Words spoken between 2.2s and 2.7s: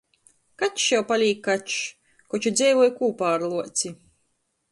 koč i